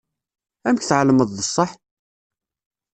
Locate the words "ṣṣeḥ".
1.47-1.71